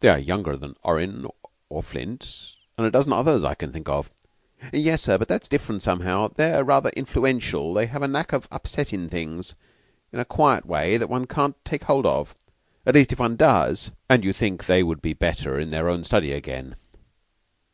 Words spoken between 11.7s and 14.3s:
hold of. At least, if one does" "And